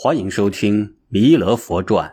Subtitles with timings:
[0.00, 2.08] 欢迎收听《弥勒佛传》，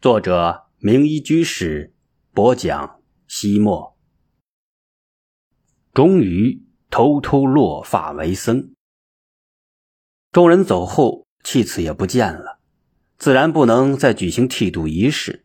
[0.00, 1.94] 作者明一居士
[2.34, 3.00] 播讲。
[3.28, 3.96] 西莫
[5.94, 8.74] 终于偷偷落发为僧。
[10.32, 12.58] 众人走后，弃子也不见了，
[13.18, 15.44] 自然不能再举行剃度仪式，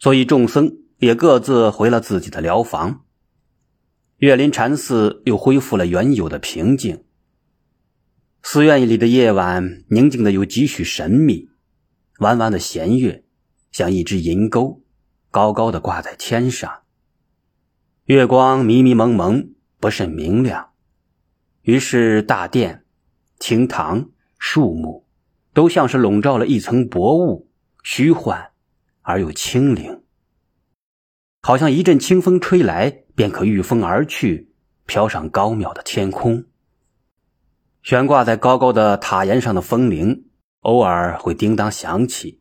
[0.00, 3.04] 所以众僧也各自回了自己的疗房。
[4.16, 7.04] 岳林禅寺又恢复了原有的平静。
[8.48, 11.48] 寺院里的夜晚宁静的有几许神秘，
[12.20, 13.24] 弯弯的弦月
[13.72, 14.84] 像一只银钩，
[15.32, 16.82] 高高的挂在天上。
[18.04, 19.50] 月光迷迷蒙蒙，
[19.80, 20.70] 不甚明亮。
[21.62, 22.84] 于是大殿、
[23.40, 25.04] 厅堂、树木，
[25.52, 27.50] 都像是笼罩了一层薄雾，
[27.82, 28.52] 虚幻
[29.02, 30.04] 而又清灵，
[31.42, 34.52] 好像一阵清风吹来，便可御风而去，
[34.86, 36.44] 飘上高渺的天空。
[37.86, 40.24] 悬挂在高高的塔檐上的风铃，
[40.62, 42.40] 偶尔会叮当响起，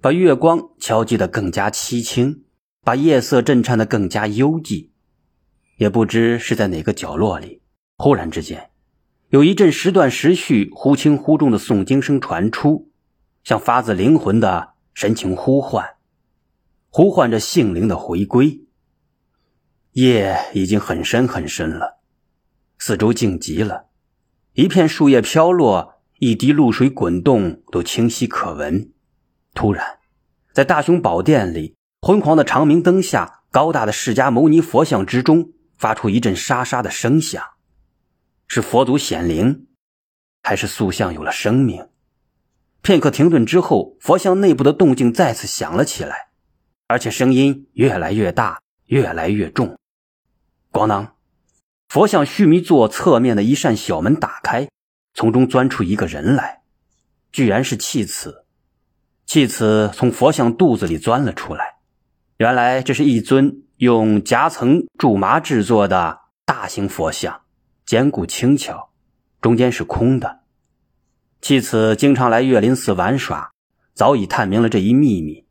[0.00, 2.44] 把月光敲击得更加凄清，
[2.82, 4.88] 把夜色震颤得更加幽寂。
[5.76, 7.60] 也不知是在哪个角落里，
[7.98, 8.70] 忽然之间，
[9.28, 12.90] 有一阵时断时续、忽轻忽重的诵经声传出，
[13.44, 15.96] 像发自灵魂的深情呼唤，
[16.88, 18.64] 呼唤着性灵的回归。
[19.92, 21.98] 夜已经很深很深了，
[22.78, 23.89] 四周静极了。
[24.54, 28.90] 一片树叶飘落，一滴露水滚动，都清晰可闻。
[29.54, 30.00] 突然，
[30.52, 37.42] 在大雄宝殿里，昏黄的长明灯下，高大的释迦牟尼佛像之中，发出一阵沙沙的声响。
[38.48, 39.68] 是佛祖显灵，
[40.42, 41.88] 还是塑像有了生命？
[42.82, 46.30] 片刻停顿之后，佛像内部的动静再次响了起来，
[46.88, 49.78] 而且声音越来越大，越来越重。
[50.72, 51.14] 咣当！
[51.90, 54.68] 佛像须弥座侧面的一扇小门打开，
[55.12, 56.62] 从中钻出一个人来，
[57.32, 58.44] 居然是弃子。
[59.26, 61.78] 弃子从佛像肚子里钻了出来，
[62.36, 67.40] 原来这是一尊用夹层苎麻制作的大型佛像，
[67.84, 68.90] 坚固轻巧，
[69.40, 70.42] 中间是空的。
[71.40, 73.50] 弃子经常来岳林寺玩耍，
[73.94, 75.44] 早已探明了这一秘密，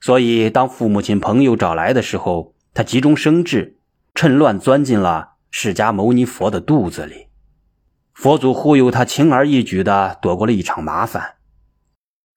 [0.00, 3.78] 所以当父母亲朋友找来的时候，他急中生智，
[4.16, 5.33] 趁乱钻进了。
[5.56, 7.28] 释迦牟尼佛的肚子里，
[8.12, 11.36] 佛祖忽悠他，轻而易举的躲过了一场麻烦。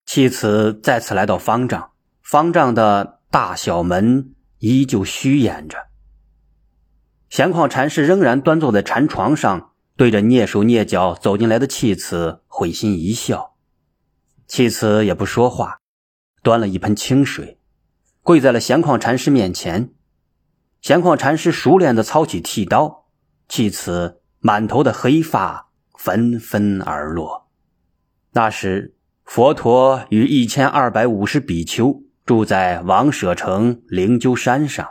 [0.06, 1.90] 弃子再次来到方丈，
[2.22, 5.88] 方丈的大小门依旧虚掩着。
[7.28, 13.56] 闲旷禅师仍然端坐在禅床上，对着蹑手蹑脚走进来的弃子会心一笑。
[14.46, 15.80] 弃子也不说话，
[16.44, 17.58] 端了一盆清水，
[18.22, 19.92] 跪在了闲旷禅师面前。
[20.80, 23.06] 闲旷禅师熟练的操起剃刀。
[23.48, 27.48] 弃此满头的黑发纷纷而落。
[28.32, 28.94] 那时，
[29.24, 34.88] 佛陀与一千二百五十比丘住在王舍城灵鹫山上。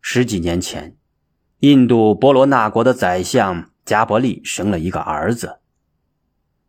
[0.00, 0.96] 十几年前，
[1.60, 5.60] 印度波罗那国的宰相加伯利生了一个儿子。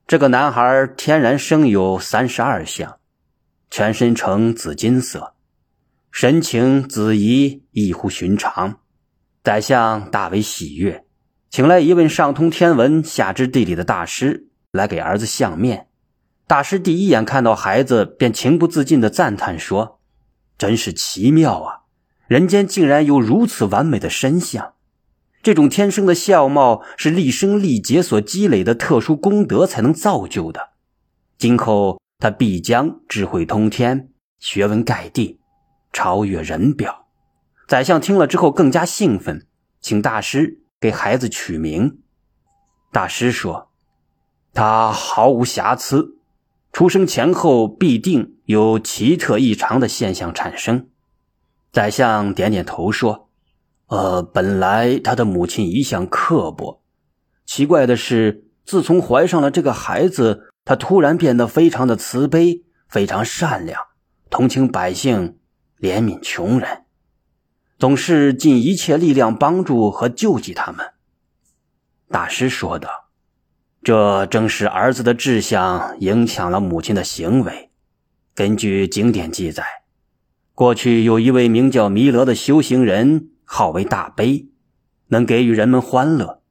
[0.07, 2.99] 这个男孩天然生有三十二相，
[3.69, 5.33] 全身呈紫金色，
[6.11, 8.79] 神情子怡，异乎寻常。
[9.45, 11.05] 宰相大为喜悦，
[11.51, 15.89] 请来一位上通天文、下知地理的大师来给儿子相面。
[16.47, 19.99] 大师第一眼看到孩子，便情不自禁地赞叹说
[20.57, 21.81] ：“真是奇妙啊！
[22.27, 24.73] 人间竟然有如此完美的身相。
[25.43, 30.69] 这种天生的相貌是立生历劫所积累的特殊功德才能造就的。
[31.37, 35.39] 今后他必将智慧通天，学问盖地，
[35.93, 37.03] 超越人表。”
[37.67, 39.47] 宰相听了之后更加兴奋，
[39.81, 41.99] 请大师给孩子取名。
[42.91, 43.69] 大师说
[44.53, 46.19] ：“他毫无瑕疵，
[46.71, 50.89] 出生前后必定有奇特异常的现象产生。”
[51.73, 53.29] 宰相点点头说
[53.89, 56.83] ：“呃，本来他的母亲一向刻薄，
[57.45, 63.81] 奇怪的是，自从怀上了这个孩子，他突然变得非常的慈悲，非常善良，
[64.29, 65.39] 同情百姓，
[65.79, 66.83] 怜悯穷人。”
[67.77, 70.93] 总是尽一切力量帮助和救济他们。
[72.09, 73.09] 大师说道
[73.83, 77.71] ：“这正是儿子的志向影响了母亲的行为。
[78.33, 79.63] 根据经典记载，
[80.53, 84.47] 过去有一位名叫弥勒的修行人，号为大悲，
[85.07, 86.41] 能给予人们欢乐，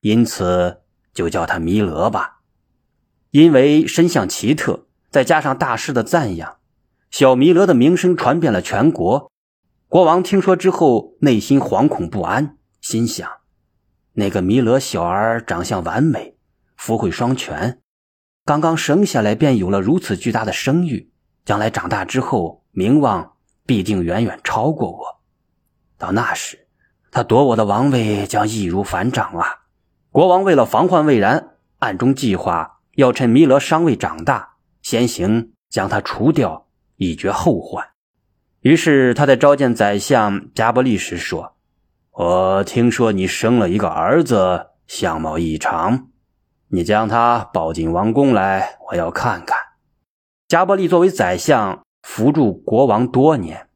[0.00, 0.82] 因此
[1.12, 2.40] 就叫他弥勒吧。
[3.30, 6.56] 因为身相奇特，再加上大师的赞扬，
[7.10, 9.30] 小弥勒的名声传遍了全国。”
[9.94, 13.30] 国王听说之后，内心惶恐不安，心想：
[14.14, 16.36] 那个弥勒小儿长相完美，
[16.76, 17.80] 福慧双全，
[18.44, 21.12] 刚刚生下来便有了如此巨大的声誉，
[21.44, 25.20] 将来长大之后名望必定远远超过我。
[25.96, 26.66] 到那时，
[27.12, 29.46] 他夺我的王位将易如反掌啊！
[30.10, 36.66] 国王为了防患未然，暗中计划要趁弥勒尚未长大，先行将他除掉，
[36.96, 37.93] 以绝后患。
[38.64, 41.52] 于是他在召见宰相加伯利时说
[42.12, 46.08] ：“我听说你生了一个儿子，相貌异常，
[46.68, 49.58] 你将他抱进王宫来，我要看看。”
[50.48, 53.68] 加伯利作为宰相，辅助国王多年。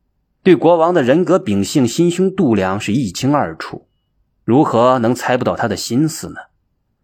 [0.43, 3.87] 对国王的人格秉性、心胸度量是一清二楚，
[4.43, 6.37] 如何能猜不到他的心思呢？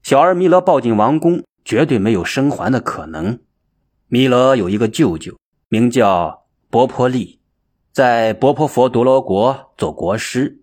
[0.02, 3.40] 小儿弥勒抱进王宫，绝对没有生还的可能。
[4.08, 5.36] 弥勒有一个舅舅，
[5.68, 7.40] 名叫波婆利，
[7.94, 10.58] 在波婆佛多罗国做国师。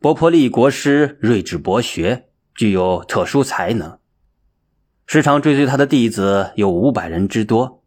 [0.00, 3.98] 波婆利国师睿智博学，具有特殊才能，
[5.06, 7.82] 时常追随他的弟子有五百人之多。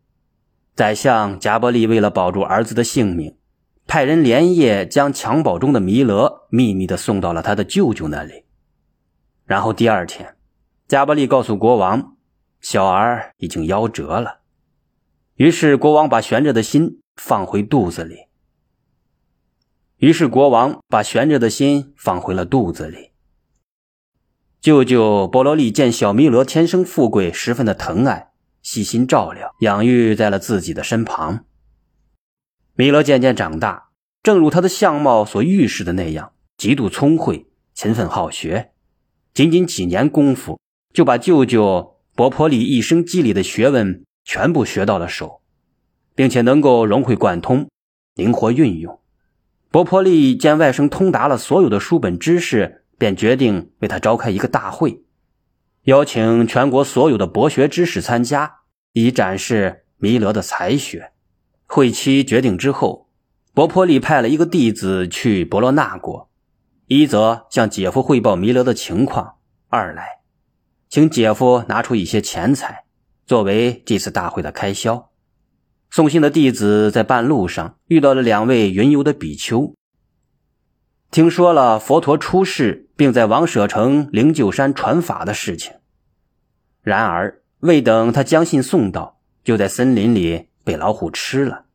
[0.75, 3.37] 宰相贾伯利为了保住儿子的性命。
[3.85, 8.45] 派人连夜将襁褓中的弥勒秘密的送到了他的舅舅那里，
[9.45, 10.35] 然后第二天，
[10.87, 12.15] 加伯利告诉国王，
[12.59, 14.39] 小儿已经夭折了。
[15.35, 18.30] 于是国王把悬着的心放回肚子里。
[20.01, 23.11] 于是国王把悬着的心放回了肚子里。
[24.59, 28.31] 舅舅波罗利见小弥勒天生富贵，十分的疼爱，
[28.63, 31.45] 细心照料，养育在了自己的身旁。
[32.73, 33.89] 弥勒渐渐长大，
[34.23, 37.45] 正如他的相貌所预示的那样，极度聪慧、
[37.75, 38.71] 勤奋好学。
[39.35, 40.59] 仅仅几年功夫，
[40.91, 45.41] 就把舅舅伯婆利一生积累的学问全部学到了手，
[46.15, 47.69] 并且能够融会贯通、
[48.15, 48.99] 灵活运用。
[49.71, 55.05] 伯婆利见外甥通达了所有的书本知识，便决定为他召开一个大会，
[55.83, 58.57] 邀请全国所有的博学之士参加，
[58.91, 61.13] 以展示弥勒的才学。
[61.65, 63.07] 会期决定之后，
[63.53, 66.29] 伯婆利派了一个弟子去伯罗纳国，
[66.87, 69.35] 一则向姐夫汇报弥勒的情况，
[69.69, 70.19] 二来
[70.89, 72.83] 请姐夫拿出一些钱财
[73.25, 75.10] 作为这次大会的开销。
[75.91, 79.75] 送信的弟子在半路上遇到了两位云游的比丘，
[81.11, 85.73] 听说了佛陀出世并在王舍城灵鹫山传法的事情，
[86.81, 90.47] 然而未等他将信送到，就在森林里。
[90.63, 91.65] 被老虎吃了。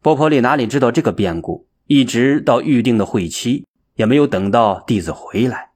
[0.00, 1.68] 波婆利哪里知道这个变故？
[1.88, 3.66] 一直到预定的会期，
[3.96, 5.72] 也没有等到弟子回来，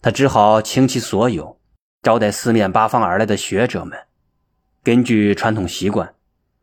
[0.00, 1.58] 他只好倾其所有
[2.00, 3.98] 招待四面八方而来的学者们。
[4.84, 6.14] 根据传统习惯，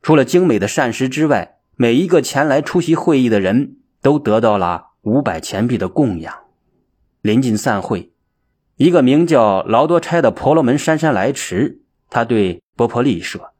[0.05, 6.31] 除了精美的膳食之外，每一个前来出席会议的人都得到了五百钱币的供养。
[7.23, 8.13] 临近散会，
[8.75, 13.53] 一个名叫劳多差的婆罗门姗姗来迟，他对波婆利说。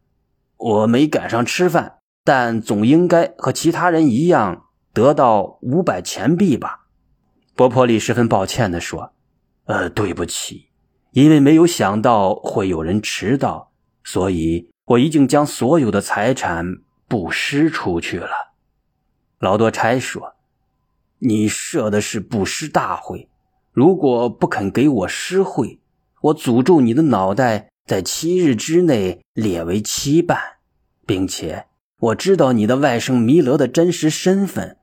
[0.58, 6.86] 我没赶上吃饭，但总应该和其他人一样得到五百钱币吧？
[7.56, 9.14] 波波利十分抱歉地说
[9.66, 10.68] ：“呃，对不起，
[11.10, 13.72] 因为没有想到会有人迟到，
[14.04, 16.78] 所以我已经将所有的财产
[17.08, 18.54] 布施出去了。”
[19.40, 20.36] 劳多差说
[21.20, 23.30] ：“你设的是布施大会，
[23.72, 25.80] 如果不肯给我施惠，
[26.22, 30.40] 我诅咒你的脑袋。”在七日之内列为七瓣，
[31.06, 31.68] 并且
[32.00, 34.80] 我知道你的外甥弥勒的真实身份，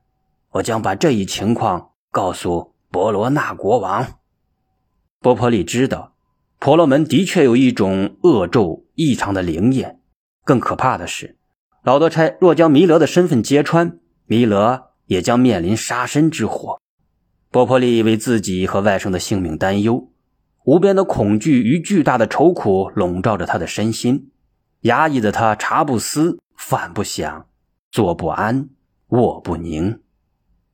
[0.51, 4.19] 我将把这一情况告诉波罗那国王。
[5.19, 6.13] 波婆利知道，
[6.59, 9.99] 婆罗门的确有一种恶咒异常的灵验。
[10.43, 11.37] 更可怕的是，
[11.83, 16.79] 老多差若将弥勒的身份揭穿，弥勒也将面临杀身之祸。
[17.49, 20.09] 波婆利为自己和外甥的性命担忧。
[20.65, 24.31] 无边的恐惧与巨大的愁苦笼罩着他的身心，
[24.81, 27.47] 压抑的他茶不思，饭不想，
[27.91, 28.69] 坐不安，
[29.07, 29.99] 卧不宁。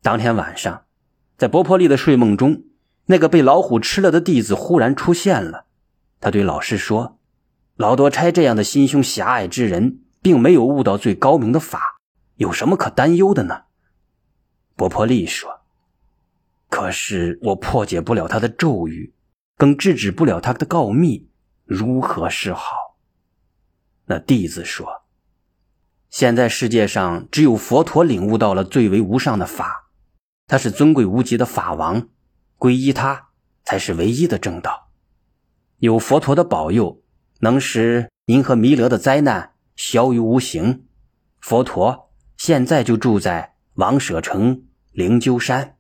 [0.04, 0.84] 当天晚上，
[1.38, 2.62] 在波婆利的睡梦中，
[3.08, 5.66] 那个被老虎吃了的弟子忽然出现了。
[6.22, 7.18] 他对老师说
[7.80, 12.02] ：“老多差这样的心胸狭隘之人，并没有悟到最高明的法，
[12.36, 13.62] 有什么可担忧的呢？”
[14.76, 15.62] 波婆利说
[16.70, 19.14] ：“可是我破解不了他的咒语。”
[19.56, 21.30] 更制止不了他的告密，
[21.66, 22.98] 如何是好？
[24.06, 25.04] 那弟子说
[26.10, 29.90] ：“现在世界上只有佛陀领悟到了最为无上的法，
[30.48, 32.08] 他是尊贵无极的法王，
[32.58, 33.32] 皈依他
[33.66, 34.90] 才是唯一的正道。
[35.80, 37.02] 有佛陀的保佑，
[37.40, 40.86] 能使您和弥勒的灾难消于无形。
[41.40, 45.76] 佛陀现在就住在王舍城灵鹫山。”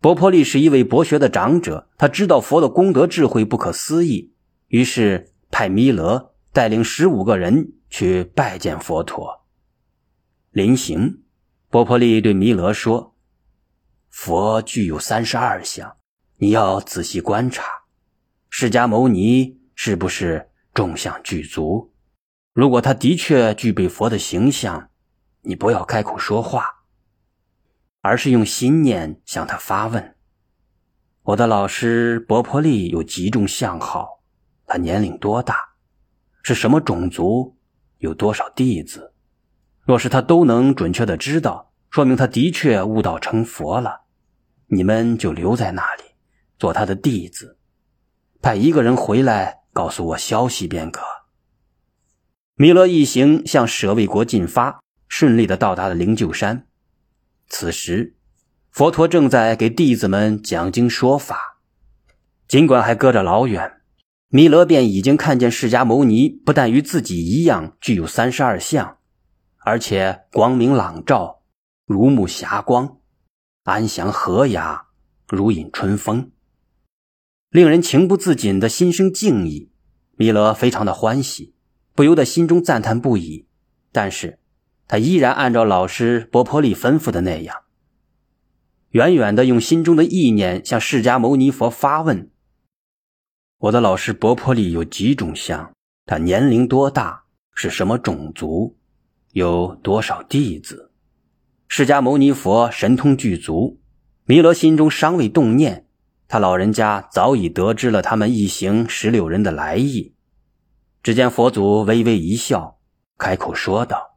[0.00, 4.32] 波婆利是一位博学的长者，他知道佛的功德智慧不可思议，
[4.66, 9.46] 于是派弥勒带领十五个人去拜见佛陀。
[10.50, 11.22] 临行，
[11.70, 13.14] 波婆利对弥勒说
[14.10, 15.96] ：“佛具有三十二相，
[16.38, 17.64] 你要仔细观察，
[18.50, 21.92] 释迦牟尼是不是众相具足？
[22.52, 24.90] 如果他的确具备佛的形象，
[25.42, 26.84] 你不要开口说话，
[28.00, 30.16] 而是用心念向他发问。
[31.22, 34.22] 我的老师波婆利有几种相好？
[34.66, 35.56] 他年龄多大？
[36.42, 37.56] 是什么种族？
[37.98, 39.14] 有多少弟子？”
[39.84, 44.02] 若是他都能准确的知道，说明他的确悟道成佛了。
[44.68, 46.02] 你们就留在那里，
[46.58, 47.58] 做他的弟子，
[48.40, 51.02] 派一个人回来告诉我消息便可。
[52.54, 56.66] 弥勒一行向舍卫国进发，顺利的到达了灵鹫山。
[57.48, 58.16] 此时，
[58.70, 61.58] 佛陀正在给弟子们讲经说法。
[62.46, 63.80] 尽管还隔着老远，
[64.28, 68.98] 弥勒便已经看见释迦牟尼不但与自己一样具有三十二相。
[69.64, 71.42] 而且光明朗照，
[71.86, 72.98] 如沐霞光，
[73.64, 74.86] 安详和雅，
[75.28, 76.30] 如饮春风，
[77.52, 79.68] 令人情不自禁的心生敬意。
[80.16, 81.52] 弥勒非常的欢喜，
[81.94, 83.46] 不由得心中赞叹不已。
[83.92, 84.38] 但是，
[84.88, 87.54] 他依然按照老师波婆利吩咐的那样，
[88.92, 92.30] 远远的用心中的意念向释迦牟尼佛发问
[93.60, 95.74] ：“我的老师波婆利有几种相？
[96.06, 97.24] 他年龄多大？
[97.54, 98.78] 是什么种族？”
[99.32, 100.90] 有多少弟子？
[101.68, 103.78] 释迦牟尼佛神通具足，
[104.24, 105.86] 弥勒心中尚未动念，
[106.32, 110.14] 他老人家早已得知了他们一行十六人的来意。
[111.02, 112.78] 只见佛祖微微一笑，
[113.18, 114.16] 开口说道：“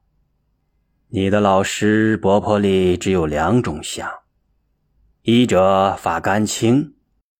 [1.11, 4.09] 你的老师波婆利只有两种相，
[5.23, 6.93] 一者法干青，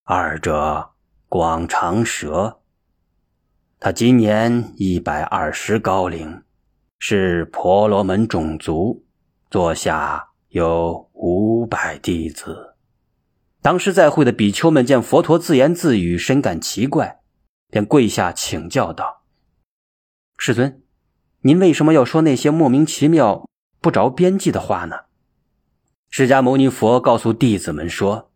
[0.04, 0.90] 二者
[1.30, 2.60] 广长舌。
[3.80, 6.44] 他今年一百二十高龄。”
[7.00, 9.06] 是婆罗门种族，
[9.50, 12.75] 座下有五百弟子。
[13.66, 17.22] 当时在会的比丘们见佛陀自言自语，深感奇怪，
[17.72, 19.24] 便跪下请教道
[20.38, 20.84] ：“世尊，
[21.42, 23.50] 您为什么要说那些莫名其妙、
[23.82, 24.98] 不着边际的话呢？”
[26.12, 28.30] 释迦牟尼佛告诉弟子们说：“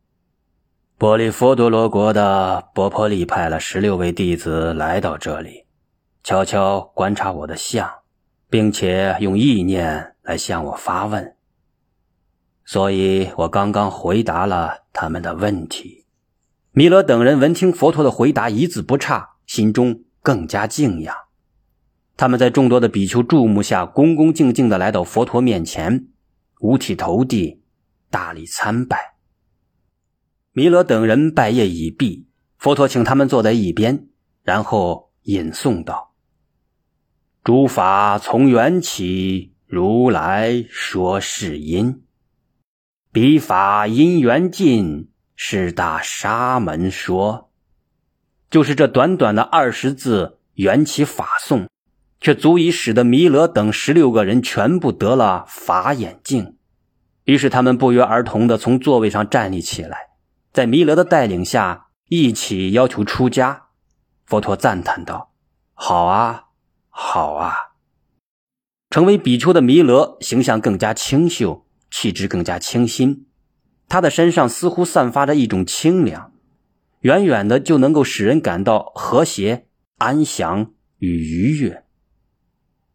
[0.97, 5.65] 波利佛多罗国的波婆利派了十六位弟子来到这里，
[6.23, 7.87] 悄悄观察我的相。”
[8.49, 11.35] 并且用意念来向我发问，
[12.71, 16.05] 所以我刚刚回答了他们的问题。
[16.69, 21.15] 弥勒等人闻听佛陀的回答一字不差，心中更加敬仰。
[22.15, 26.09] 他们在众多的比丘注目下，恭恭敬敬地来到佛陀面前，
[26.59, 27.63] 五体投地，
[28.11, 29.15] 大礼参拜。
[30.51, 32.27] 弥勒等人拜业已毕，
[32.59, 34.09] 佛陀请他们坐在一边，
[34.43, 36.13] 然后引诵道。
[37.43, 42.03] 诸法从缘起，如来说是因；
[43.11, 47.49] 比法因缘尽，是大沙门说。
[48.51, 51.67] 就是这短短的二十字缘起法颂，
[52.21, 56.57] 却足以使得弥勒等十六个人全部得了法眼镜。
[57.23, 60.09] 于是他们不约而同地从座位上站立起来，
[60.51, 63.69] 在弥勒的带领下，一起要求出家。
[64.25, 65.31] 佛陀赞叹道
[65.73, 66.43] ：“好啊！”
[66.89, 67.55] 好啊！
[68.91, 73.25] 成为比丘的弥勒形象更加清秀，气质更加清新。
[73.87, 76.31] 他的身上似乎散发着一种清凉，
[77.01, 79.65] 远远的就能够使人感到和谐、
[79.97, 81.83] 安详与愉悦。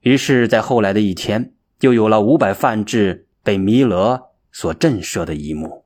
[0.01, 5.84] 于是，在后来的一天，就有了五百梵志被弥勒所震慑的一幕。